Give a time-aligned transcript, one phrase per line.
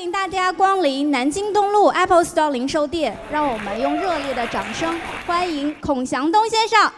[0.00, 6.90] 欢迎大家光临南京东路 Apple Store 零售店，让我们用热烈的掌声欢迎孔祥东先生。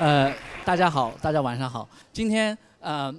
[0.00, 0.34] 呃，
[0.64, 1.88] 大家好，大家晚上好。
[2.12, 3.14] 今天呃，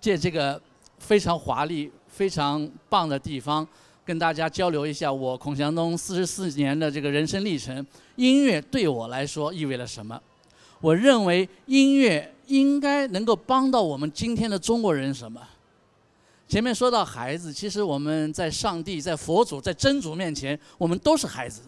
[0.00, 0.62] 借这个
[1.00, 3.66] 非常华丽、非常棒的地方，
[4.06, 7.84] 跟大家交流一下我孔祥东四十四年的这个人生历程。
[8.14, 10.18] 音乐对我来说意味了什么？
[10.80, 15.40] 我认为音乐应该能够帮到我们今天的中国人什么？
[16.46, 21.62] 前面说到孩子，其实我们在上帝、在佛祖、在真主面前，我们都是孩子，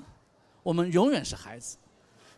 [0.62, 1.77] 我们永远是孩子。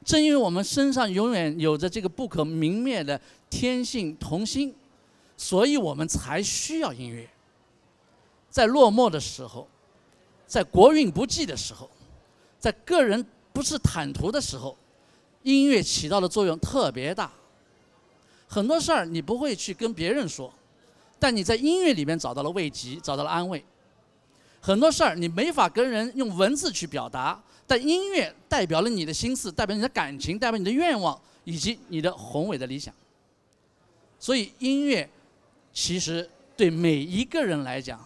[0.02, 3.20] 正因为我们身上永远有着这个不可泯灭的
[3.50, 4.74] 天性童心，
[5.36, 7.28] 所以我们才需要音乐。
[8.48, 9.68] 在落寞的时候，
[10.50, 11.88] 在国运不济的时候，
[12.58, 14.76] 在个人不是坦途的时候，
[15.44, 17.30] 音乐起到的作用特别大。
[18.48, 20.52] 很多事儿你不会去跟别人说，
[21.20, 23.64] 但你在音乐里面找到了慰藉，找到了安慰。
[24.60, 27.40] 很多事儿你没法跟人用文字去表达。
[27.64, 32.92] 但音乐代表了你的心思，代表你的感情，代表你的愿望，以及你的宏伟的理想。
[34.18, 35.08] 所以音乐
[35.72, 38.00] 其实对每一个人来讲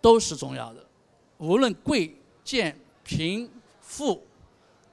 [0.00, 0.84] 都是重要的，
[1.38, 4.22] 无论贵贱贫富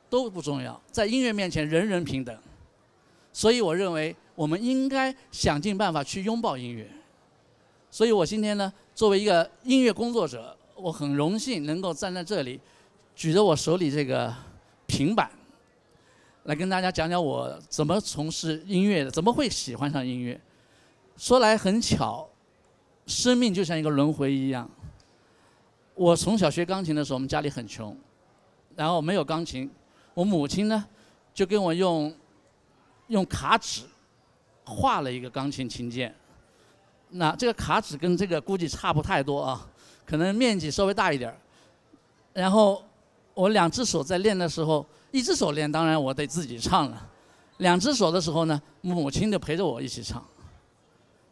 [0.09, 2.37] 都不重要，在音乐面前人人平等。
[3.33, 6.89] 所以我认为我们应该想尽办法去拥抱音乐。
[7.89, 12.59] 所以我今天呢，作为一个音乐工作者，我很荣幸能够站在这里。
[13.15, 14.33] 举着我手里这个
[14.87, 15.29] 平板，
[16.43, 20.39] 来跟大家讲讲我怎么从事音乐的，怎么会喜欢上音乐。
[21.17, 22.27] 说来很巧，
[23.05, 24.69] 生命就像一个轮回一样。
[25.95, 27.95] 我从小学钢琴的时候，我们家里很穷，
[28.75, 29.69] 然后没有钢琴，
[30.13, 30.85] 我母亲呢
[31.33, 32.13] 就跟我用
[33.07, 33.83] 用卡纸
[34.65, 36.15] 画了一个钢琴琴键。
[37.09, 39.67] 那这个卡纸跟这个估计差不太多啊，
[40.05, 41.37] 可能面积稍微大一点儿，
[42.33, 42.83] 然后。
[43.33, 46.97] 我两只手在练的时候，一只手练，当然我得自己唱了；
[47.59, 50.21] 两只手的时候呢，母亲就陪着我一起唱。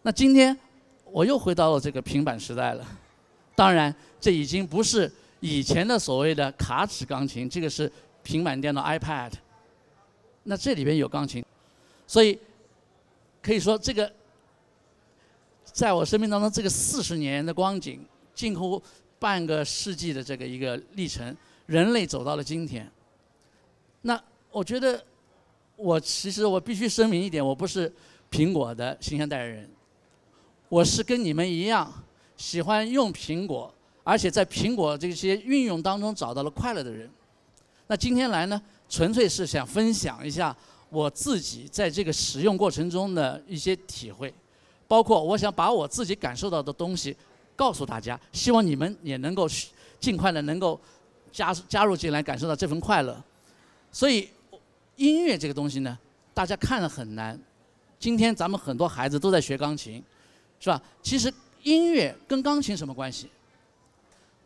[0.02, 0.58] 那今天
[1.12, 2.86] 我又回到了这个平板时代了，
[3.60, 5.12] 当然这已经不是
[5.42, 7.92] 以前的所谓的卡尺钢琴，这个是
[8.24, 9.34] 平板电脑 iPad。
[10.44, 11.44] 那这里边有钢琴，
[12.08, 12.40] 所以
[13.42, 14.10] 可以说这个
[15.66, 18.00] 在我生命当中这个四十年的光景，
[18.34, 18.82] 近乎
[19.20, 21.36] 半个世纪的这个一个历程。
[21.66, 22.90] 人类走到了今天，
[24.04, 24.18] 那
[24.52, 25.04] 我觉得，
[25.76, 27.94] 我其实我必须声明一点，我不是
[28.32, 29.70] 苹果的形象代言人，
[30.70, 31.94] 我是跟你们一样
[32.40, 33.72] 喜欢用苹果，
[34.04, 37.08] 而且在苹果这些运用当中找到了快乐的人。
[37.86, 40.56] 那今天来呢，纯粹是想分享一下
[40.90, 44.34] 我自己在这个使用过程中的一些体会，
[44.88, 47.16] 包括我想把我自己感受到的东西
[47.56, 49.46] 告诉大家，希望你们也能够
[50.00, 50.80] 尽快的能够。
[51.32, 53.24] 加加入进来，感受到这份快乐。
[53.92, 54.28] 所以，
[54.96, 55.96] 音乐这个东西呢，
[56.34, 57.40] 大家看了很难。
[58.00, 60.04] 今天咱们很多孩子都在学钢琴，
[60.60, 60.82] 是吧？
[61.04, 61.32] 其实
[61.70, 63.30] 音乐跟钢琴什么关系？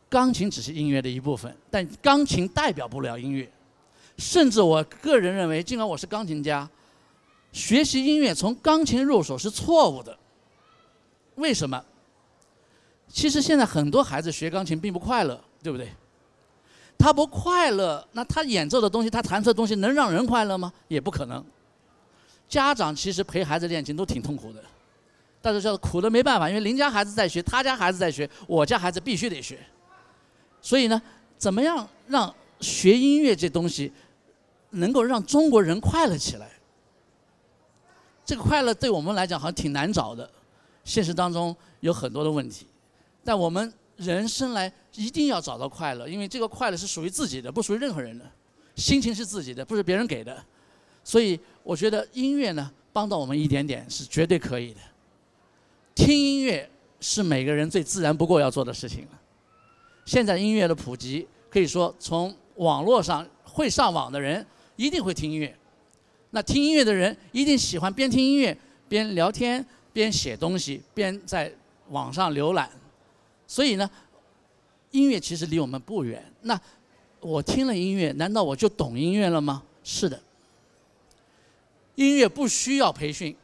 [0.10, 3.50] 钢琴只是音乐的一部分，但钢琴代表不了音乐。
[4.18, 6.70] 甚至我个人认为，尽管我是钢琴家，
[7.52, 10.16] 学习音乐从钢琴入手是错误的。
[11.36, 11.84] 为什么？
[13.08, 15.90] 其实现在很多孩子学钢琴并不快乐，对不对？
[16.98, 20.72] 他不快乐，那他演奏的东西，他弹出的东西能让人快乐吗？
[20.88, 21.44] 也不可能。
[22.48, 24.64] 家长其实陪孩子练琴都挺痛苦的，
[25.44, 29.60] 但是叫苦的没办法，因为邻家孩子在学，他家孩子在学，我家孩子必须得学。
[30.62, 31.00] 所以呢，
[31.38, 33.92] 怎么样让学音乐这东西
[34.70, 36.50] 能够让中国人快乐起来？
[38.26, 40.28] 这个快乐对我们来讲好像挺难找的，
[40.86, 42.66] 现实当中有很多的问题，
[43.24, 43.72] 但我们。
[43.96, 48.26] 人生来一定要找到快乐，因为这个快乐是属于自己的，不属于任何人的。
[48.76, 50.44] 心情是自己的，不是别人给的。
[51.04, 54.80] 所以我觉得音乐呢，帮到我们一点点是绝对可以的。
[55.96, 56.70] 听音乐
[57.00, 59.20] 是每个人最自然不过要做的事情了。
[60.06, 64.46] 现在音乐的普及，可以说从网络上会上网的人
[64.76, 65.56] 一定会听音乐。
[66.32, 68.58] 那听音乐的人一定喜欢边听音乐
[68.90, 71.54] 边聊天边写东西边在
[71.90, 72.70] 网上浏览。
[73.46, 73.90] 所以呢，
[74.92, 76.24] 音乐其实离我们不远。
[76.42, 76.60] 那
[77.20, 79.64] 我听了音乐，难道我就懂音乐了吗？
[79.84, 80.20] 是的。
[81.96, 83.36] 音乐不需要培训。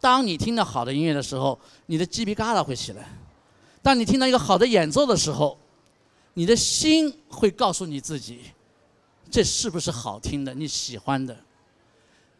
[0.00, 3.02] 当你听到好的音乐的时候，你的鸡皮疙瘩会起来；
[3.82, 5.58] 当你听到一个好的演奏的时候，
[6.34, 8.40] 你的心会告诉你自己，
[9.30, 10.54] 这是不是好听的？
[10.54, 11.36] 你喜欢的？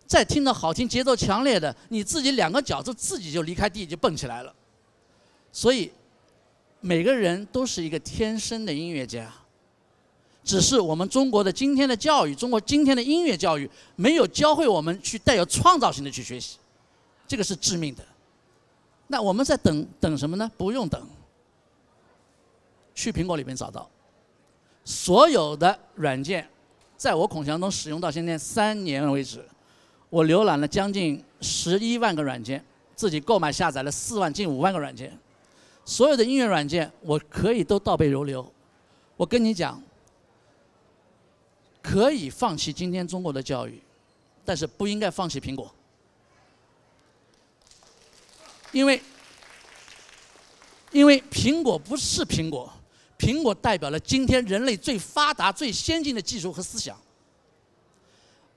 [0.06, 4.52] 再听到好听、节奏强烈的，你自己两个脚就自己就离开地就蹦起来了。
[5.52, 5.92] 所以，
[6.80, 9.32] 每个人都是一个天生的音乐家，
[10.42, 16.56] 只是我们中国的今天的教育，中国今天的音乐教育没有教会我们去带有创造性的去学习，
[17.30, 18.04] 这个是致命的。
[19.06, 20.50] 那我们在等等什么呢？
[20.56, 21.00] 不用等，
[22.92, 23.88] 去苹果里面找到
[24.84, 26.44] 所有的软件，
[26.96, 29.44] 在我孔祥东使用到现在三年为止。
[30.08, 32.64] 我浏览了将近十一万个软件，
[32.96, 35.16] 自己购买下载了四万近五万个软件，
[35.84, 38.44] 所有的音乐软件我可以都倒背如流。
[39.16, 39.80] 我跟你讲，
[41.80, 43.80] 可以放弃今天中国的教育，
[44.44, 45.72] 但是不应该放弃苹果，
[48.72, 49.00] 因为
[50.92, 52.72] 因为苹果不是苹果，
[53.18, 56.98] 苹果代表了今天人类最发达、最先进的技术和思想。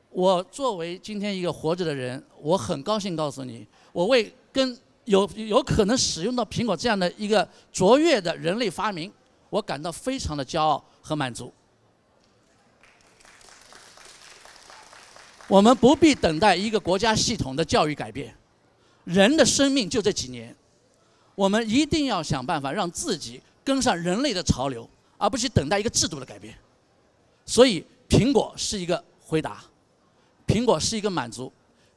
[0.09, 9.11] 我作为今天一个活着的人，我很高兴告诉你，我为跟有有可能使用到苹果这样的一个卓越的人类发明，
[9.49, 11.51] 我感到非常的骄傲和满足。
[15.47, 18.35] 我们不必等待一个国家系统的教育改变，
[19.03, 20.55] 人的生命就这几年，
[21.35, 26.55] 我们一定要想办法让自己跟上人类的潮流，而不是等待一个制度的改变。
[27.45, 29.63] 所以，苹果是一个回答。
[30.45, 31.51] 苹果是一个满足，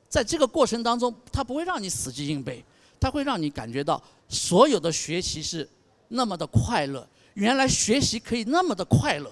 [0.08, 2.64] 在这个过程当中，它不会让你死记硬背，
[2.99, 5.69] 它会让你感觉到所有的学习是
[6.09, 7.06] 那么的快乐。
[7.35, 9.31] 原来学习可以那么的快乐，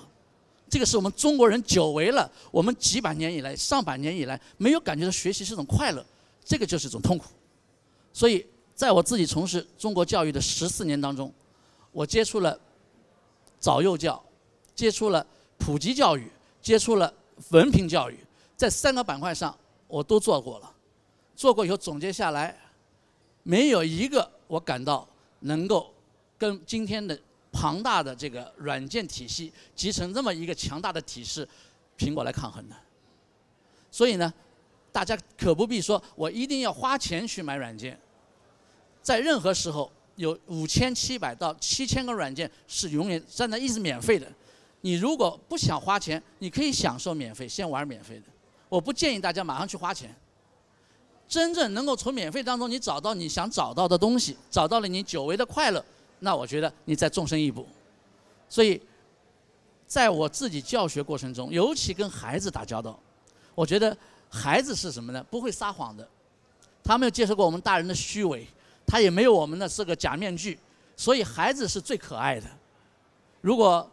[0.69, 2.31] 这个是我们中国人久违了。
[2.51, 6.05] 我们几百年以来、上百年以来没有感觉到学习是种快乐，
[6.45, 7.27] 这个就是一种痛苦。
[8.15, 8.47] 所以，
[8.77, 11.31] 在我自己从事中国教育的十四年当中，
[11.91, 12.59] 我接触了
[13.59, 14.25] 早幼教，
[14.73, 15.27] 接触了
[15.59, 16.31] 普及教育，
[16.63, 17.13] 接触了
[17.51, 18.17] 文凭教育。
[18.57, 19.59] 在三个板块上，
[19.89, 20.73] 我都做过了，
[21.35, 22.57] 做过以后总结下来，
[23.43, 25.07] 没有一个我感到
[25.41, 25.93] 能够
[26.39, 27.19] 跟今天的
[27.51, 31.45] 庞大的这个软件体系集成这么一个强大的体系，
[31.99, 32.77] 苹果来抗衡的。
[33.91, 34.33] 所以呢，
[34.93, 37.99] 大家可不必说我一定要花钱去买软件，
[39.05, 44.27] 在任何时候有五千七百到七千个软件是永远站在一直免费的，
[44.81, 48.23] 你如果不想花钱，你可以享受免费，先玩免费的。
[48.71, 50.13] 我不建议大家马上去花钱。
[51.29, 55.85] 真正能够从免费当中你找到你想找到的东西，找到了你久违的快乐，
[56.21, 57.67] 那我觉得你再纵身一步。
[58.49, 58.81] 所以，
[59.87, 62.99] 在我自己教学过程中，尤其跟孩子打交道，
[63.55, 63.97] 我觉得
[64.31, 65.23] 孩子是什么呢？
[65.31, 66.09] 不会撒谎的，
[66.83, 68.47] 他没有接受过我们大人的虚伪，
[68.95, 70.57] 他也没有我们的这个假面具，
[70.97, 72.47] 所以孩子是最可爱的。
[73.41, 73.91] 如果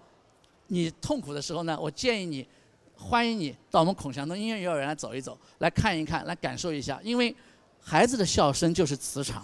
[0.68, 2.48] 你痛苦的时候呢，我建议你。
[2.96, 7.00] 欢迎你到我们孔祥东音乐幼儿园来走一走，来看一看，来感受一下。
[7.04, 7.36] 因为
[7.82, 9.44] 孩子的笑声就是磁场，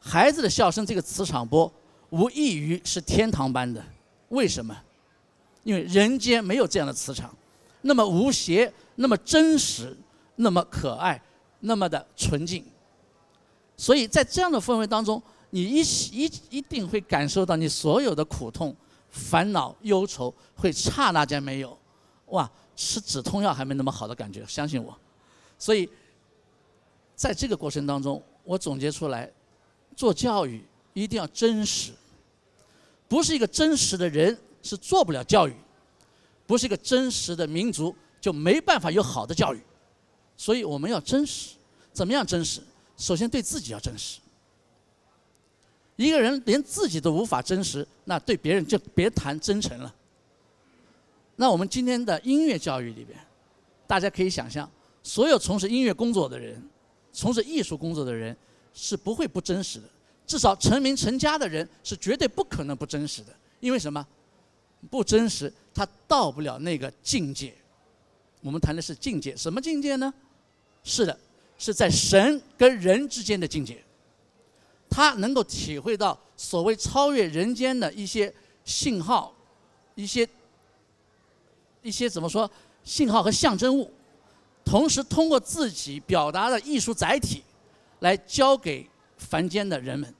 [0.00, 1.70] 孩子的笑声这个磁场波
[2.08, 3.84] 无异于是天堂般的。
[4.30, 4.74] 为什么？
[5.62, 7.36] 因为人间没有这样的磁场，
[7.82, 9.94] 那么无邪，那么真实，
[10.36, 11.20] 那么可爱，
[11.60, 12.64] 那么的纯净。
[13.78, 15.80] 所以在这样的氛围当中，你一
[16.12, 18.76] 一一定会感受到你所有的苦痛、
[19.08, 21.78] 烦恼、忧愁会刹那间没有。
[22.26, 24.94] 哇，吃止痛药还没那么好的感觉，相信我。
[25.58, 25.88] 所以，
[27.14, 29.32] 在这个过程当中，我总结出来，
[29.96, 30.62] 做教育
[30.92, 31.92] 一定要真实。
[33.08, 35.54] 不是一个真实的人是做不了教育，
[36.46, 39.62] 不是一个真实的民族就没办法有好的教育。
[40.36, 41.54] 所以我们要真实，
[41.92, 42.60] 怎么样真实？
[42.98, 44.20] 首先对自己要真实。
[45.96, 49.94] 一个人连自己都无法真实，那对别人就别谈真诚了。
[51.36, 53.18] 那我们今天的音乐教育里边，
[53.86, 54.70] 大家可以想象，
[55.02, 56.62] 所有从事音乐工作的人，
[57.12, 58.36] 从事艺术工作的人，
[58.74, 59.84] 是不会不真实的。
[60.26, 63.32] 至少成名成家的人是绝对不可能不真实的。
[63.60, 64.06] 因为什么？
[64.90, 67.52] 不真实，他到不了那个境界。
[68.40, 70.12] 我们谈的是境界，什么境界呢？
[70.84, 71.18] 是的，
[71.58, 73.84] 是在神跟人之间的境界。
[74.88, 78.32] 他能够体会到所谓超越人间的一些
[78.64, 79.34] 信号，
[79.94, 80.26] 一些。
[81.80, 82.50] 一些怎么说
[82.82, 83.90] 信号和象征物，
[84.64, 87.42] 同时通过自己表达的艺术载体，
[88.00, 88.86] 来交给
[89.16, 90.12] 凡间的人们。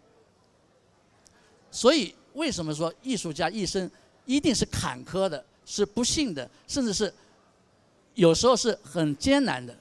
[1.70, 3.90] 所以，为什么说艺术家一生
[4.24, 7.12] 一定是坎坷的，是不幸的，甚至是
[8.14, 9.76] 有时候是很艰难的？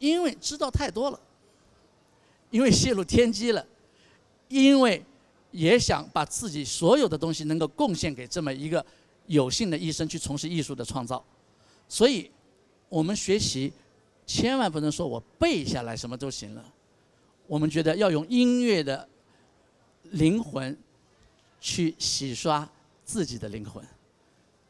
[0.00, 1.20] 因为知道太多了，
[2.50, 3.64] 因为泄露天机了，
[4.48, 5.00] 因为
[5.52, 8.84] 也想把自己所有的东西能够贡献给这么一个。
[9.26, 11.24] 有幸的一生去从事艺术的创造，
[11.88, 12.28] 所以，
[12.88, 13.72] 我们学习
[14.26, 16.64] 千万不能说我背下来什么都行了。
[17.46, 19.08] 我们觉得要用音乐的
[20.02, 20.76] 灵魂
[21.60, 22.68] 去洗刷
[23.04, 23.86] 自己的灵魂，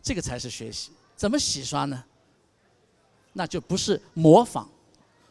[0.03, 0.91] 这个才是学习。
[1.17, 2.05] 怎么洗刷呢？
[3.33, 4.69] 那就不是模仿。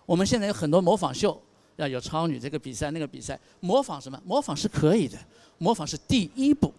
[0.10, 1.40] 我们现在有很多模仿秀，
[1.76, 4.20] 要有超女这个比赛那个比赛，模仿什么？
[4.26, 5.16] 模仿是可以的，
[5.60, 6.74] 模仿是第一步，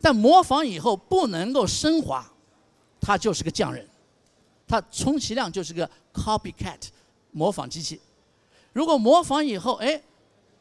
[0.00, 2.28] 但模仿以后不能够升华，
[3.00, 3.86] 他就是个匠人，
[4.66, 6.80] 他充其量就是个 copycat，
[7.30, 8.00] 模仿机器。
[8.72, 10.02] 如果模仿以后，哎，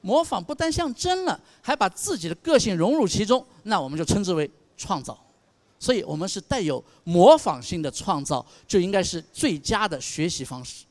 [0.02, 5.20] 模仿不但像真了，还把自己的个性融入其中，那我们就称之为创造。
[5.80, 10.86] 所以我们是带有模仿性的创造，就应该是最佳的学习方式。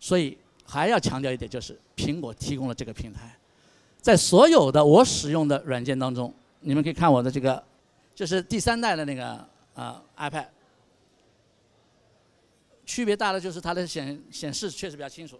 [0.00, 3.38] 所以还要强调一点，就是苹果提供了这个平台，
[4.00, 7.62] 在所有的我使用的软件当中，你们可以看我的这个，
[8.14, 10.46] 就是第三代的那个啊 iPad，
[12.84, 15.38] 区别大的就是它的显显示确实比较清楚。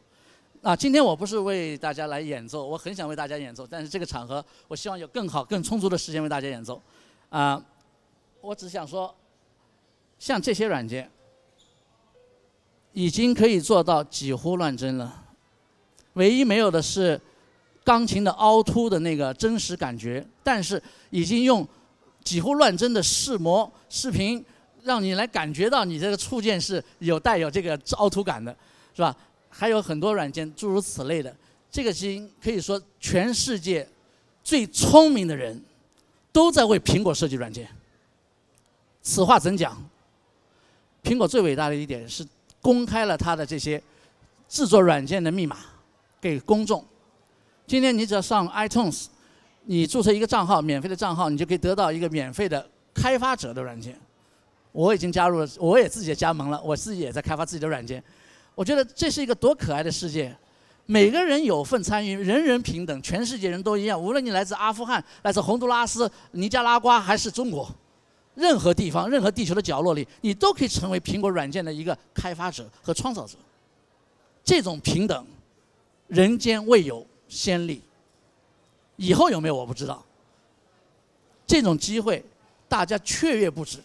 [0.62, 6.80] 啊，今天我不是为大家来演奏，我很想为大家演奏，但是这个场合，我希望有更好、更充足的时间为大家演奏。
[7.30, 7.64] 啊。
[8.42, 9.14] 我只想说，
[10.18, 11.10] 像这些软件，
[12.92, 15.24] 已经可以做到几乎乱真了。
[16.14, 17.20] 唯一没有的是
[17.84, 21.66] 钢琴的凹凸的那个真实感觉，但是已经用
[22.22, 24.44] 几乎乱真的视模视频，
[24.82, 28.54] 让你来感觉到你这个触键是有带有这个凹凸感的，
[28.94, 29.16] 是吧？
[29.48, 31.34] 还有很多软件诸如此类的，
[31.70, 33.88] 这个基因可以说全世界
[34.44, 35.60] 最聪明的人
[36.32, 37.68] 都在为苹果设计软件。
[39.02, 39.76] 此话怎讲？
[41.02, 42.26] 苹果最伟大的一点是
[42.60, 43.82] 公开了他的这些
[44.48, 45.58] 制作软件的密码
[46.20, 46.84] 给公众。
[47.66, 49.06] 今天你只要上 iTunes，
[49.64, 53.98] 你注册一个账号，免费的账号，你就可以得到一个免费的开发者的软件。
[54.72, 58.02] 我已经加入了，我也自己也加盟了，我自己也在开发自己的软件。
[58.54, 60.36] 我觉得这是一个多可爱的世界，
[60.86, 67.68] 每个人有份参与，人人平等，全世界人都一样，无论你来自阿富汗、来自洪都拉斯、尼加拉瓜还是中国。
[68.40, 73.36] 任何地方、任何地球的角落里，你都可以成为苹果软件的一个开发者和创造者。
[74.42, 75.26] 这种平等，
[76.08, 77.82] 人间未有先例。
[78.96, 80.02] 以后有没有我不知道。
[81.46, 82.24] 这种机会，
[82.66, 83.78] 大家雀跃不止。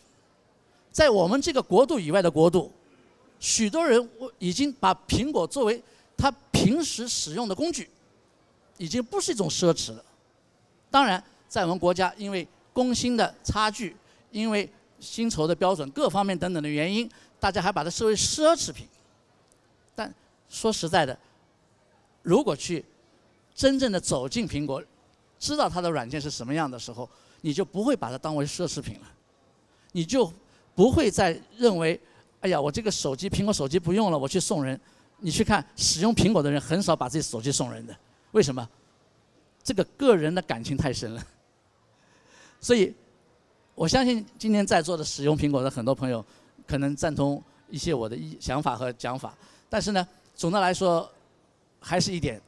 [0.90, 2.72] 在我们这个国度以外的国度，
[3.42, 4.10] 许多人
[4.40, 5.84] 已经把苹果作为
[6.16, 7.90] 他平时使用的工具，
[8.78, 10.02] 已经不是一种奢侈了。
[10.90, 13.94] 当然，在我们国家，因为工薪的差距。
[14.36, 18.86] 因为薪酬的标准各方面等等的原因，大家还把它视为奢侈品。
[19.96, 20.14] 但
[20.50, 21.18] 说实在的，
[22.22, 22.84] 如果去
[23.56, 24.84] 真正的走进苹果，
[25.40, 29.10] 知道它的软件是什么样的时候，你就不会把它当为奢侈品了。
[29.94, 30.30] 你就
[30.76, 31.98] 不会再认为，
[32.42, 34.78] 哎呀，我这个手机苹果手机不用了，我去送人。
[35.20, 37.96] 你去看使用苹果的人，很少把自己手机送人的。
[38.34, 38.70] 为什么？
[39.64, 41.26] 这个个人的感情太深了。
[42.60, 42.94] 所以。
[43.76, 46.26] 我相信今天在座的使用苹果的很多朋友，
[46.66, 49.34] 可能赞同一些我的意想法和讲法，
[49.70, 51.12] 但是呢，总的来说，
[51.82, 52.42] 还是一点，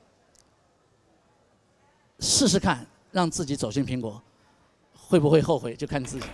[2.20, 4.22] 试试看，让自己走进苹果，
[4.94, 6.26] 会不会后悔就看你自己。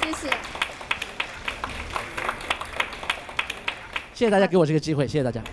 [0.00, 0.30] 谢谢。
[4.14, 5.44] 谢谢大家给我这个机会，谢谢大家。